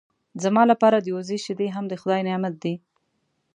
[0.43, 2.75] زما لپاره د وزې شیدې هم د خدای نعمت دی.